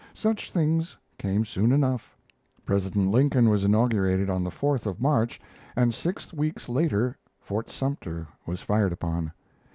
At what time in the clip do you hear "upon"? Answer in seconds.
8.93-9.31